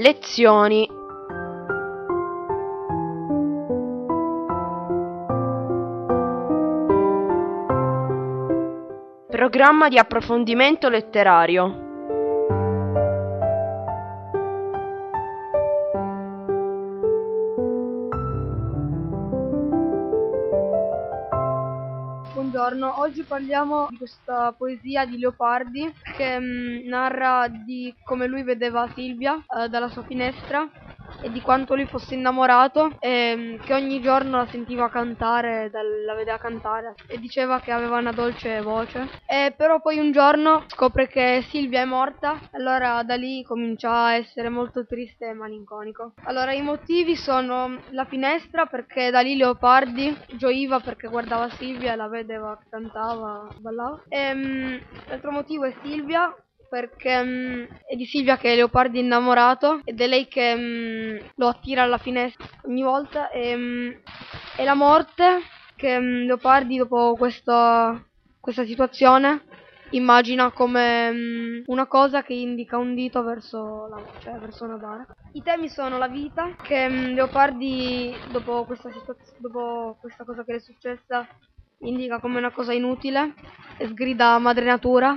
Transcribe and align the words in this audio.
Lezioni. 0.00 0.88
Programma 9.28 9.88
di 9.90 9.98
approfondimento 9.98 10.88
letterario 10.88 11.89
Buongiorno, 22.40 22.98
oggi 23.00 23.26
parliamo 23.26 23.84
di 23.90 23.98
questa 23.98 24.54
poesia 24.56 25.04
di 25.04 25.18
Leopardi 25.18 25.94
che 26.10 26.38
mh, 26.38 26.88
narra 26.88 27.48
di 27.48 27.94
come 28.02 28.26
lui 28.26 28.42
vedeva 28.44 28.88
Silvia 28.88 29.44
eh, 29.46 29.68
dalla 29.68 29.90
sua 29.90 30.04
finestra 30.04 30.66
e 31.22 31.30
di 31.30 31.40
quanto 31.40 31.74
lui 31.74 31.86
fosse 31.86 32.14
innamorato 32.14 32.96
e 32.98 33.58
che 33.64 33.74
ogni 33.74 34.00
giorno 34.00 34.38
la 34.38 34.46
sentiva 34.46 34.88
cantare, 34.88 35.70
la 35.70 36.14
vedeva 36.14 36.38
cantare 36.38 36.94
e 37.08 37.18
diceva 37.18 37.60
che 37.60 37.72
aveva 37.72 37.98
una 37.98 38.12
dolce 38.12 38.60
voce. 38.62 39.08
E 39.26 39.54
però 39.56 39.80
poi 39.80 39.98
un 39.98 40.12
giorno 40.12 40.64
scopre 40.68 41.08
che 41.08 41.44
Silvia 41.48 41.82
è 41.82 41.84
morta, 41.84 42.38
allora 42.52 43.02
da 43.02 43.14
lì 43.14 43.42
comincia 43.42 44.06
a 44.06 44.14
essere 44.14 44.48
molto 44.48 44.86
triste 44.86 45.26
e 45.26 45.34
malinconico. 45.34 46.14
Allora 46.24 46.52
i 46.52 46.62
motivi 46.62 47.16
sono 47.16 47.78
la 47.90 48.04
finestra 48.04 48.66
perché 48.66 49.10
da 49.10 49.20
lì 49.20 49.36
Leopardi 49.36 50.16
gioiva 50.36 50.80
perché 50.80 51.08
guardava 51.08 51.48
Silvia 51.50 51.92
e 51.92 51.96
la 51.96 52.08
vedeva 52.08 52.58
cantava, 52.68 53.48
ballava. 53.58 54.02
E, 54.08 54.32
um, 54.32 54.80
l'altro 55.08 55.30
motivo 55.30 55.64
è 55.64 55.74
Silvia 55.82 56.34
perché 56.70 57.22
mh, 57.22 57.68
è 57.88 57.96
di 57.96 58.06
Silvia 58.06 58.36
che 58.38 58.52
è 58.52 58.54
Leopardi 58.54 59.00
innamorato 59.00 59.80
ed 59.84 60.00
è 60.00 60.06
lei 60.06 60.28
che 60.28 60.54
mh, 60.54 61.32
lo 61.34 61.48
attira 61.48 61.82
alla 61.82 61.98
finestra 61.98 62.46
ogni 62.64 62.82
volta 62.82 63.28
e, 63.30 63.56
mh, 63.56 64.00
è 64.56 64.64
la 64.64 64.74
morte 64.74 65.40
che 65.74 65.98
Leopardi 65.98 66.76
dopo 66.76 67.16
questo, 67.16 68.06
questa 68.38 68.64
situazione 68.64 69.42
immagina 69.90 70.52
come 70.52 71.62
una 71.66 71.86
cosa 71.86 72.22
che 72.22 72.34
indica 72.34 72.76
un 72.78 72.94
dito 72.94 73.22
verso, 73.24 73.88
la, 73.88 74.00
cioè 74.20 74.38
verso 74.38 74.64
una 74.64 74.76
bara. 74.76 75.06
I 75.32 75.42
temi 75.42 75.68
sono 75.68 75.98
la 75.98 76.08
vita, 76.08 76.54
che 76.62 76.88
Leopardi 76.88 78.14
dopo 78.30 78.64
questa, 78.64 78.90
dopo 79.38 79.96
questa 80.00 80.24
cosa 80.24 80.44
che 80.44 80.52
le 80.52 80.58
è 80.58 80.60
successa 80.60 81.26
indica 81.78 82.20
come 82.20 82.38
una 82.38 82.50
cosa 82.50 82.72
inutile 82.72 83.34
e 83.78 83.86
sgrida 83.86 84.38
madre 84.38 84.64
natura 84.64 85.16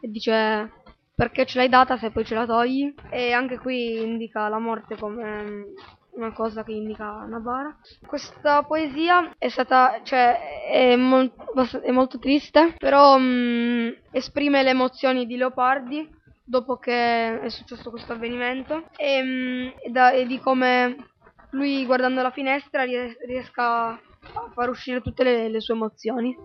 e 0.00 0.10
dice 0.10 0.81
perché 1.22 1.46
ce 1.46 1.58
l'hai 1.58 1.68
data 1.68 1.96
se 1.98 2.10
poi 2.10 2.24
ce 2.24 2.34
la 2.34 2.46
togli 2.46 2.92
e 3.08 3.30
anche 3.30 3.56
qui 3.56 4.02
indica 4.02 4.48
la 4.48 4.58
morte 4.58 4.96
come 4.96 5.42
mm, 5.44 5.62
una 6.16 6.32
cosa 6.32 6.64
che 6.64 6.72
indica 6.72 7.22
una 7.24 7.38
bara. 7.38 7.76
Questa 8.04 8.64
poesia 8.64 9.32
è 9.38 9.48
stata, 9.48 10.00
cioè, 10.02 10.66
è, 10.68 10.96
mol 10.96 11.30
è 11.80 11.92
molto 11.92 12.18
triste, 12.18 12.74
però 12.76 13.18
mh, 13.18 13.22
mm, 13.22 13.88
esprime 14.10 14.64
le 14.64 14.70
emozioni 14.70 15.24
di 15.24 15.36
Leopardi 15.36 16.10
dopo 16.42 16.78
che 16.78 17.40
è 17.40 17.48
successo 17.50 17.90
questo 17.90 18.14
avvenimento 18.14 18.88
e, 18.96 19.22
mh, 19.22 19.26
mm, 19.28 19.92
da, 19.92 20.10
e 20.10 20.26
di 20.26 20.40
come 20.40 20.96
lui 21.50 21.86
guardando 21.86 22.20
la 22.20 22.32
finestra 22.32 22.82
ries 22.82 23.16
riesca 23.26 23.90
a 23.90 24.00
far 24.52 24.70
uscire 24.70 25.00
tutte 25.00 25.22
le, 25.22 25.48
le 25.48 25.60
sue 25.60 25.74
emozioni. 25.74 26.36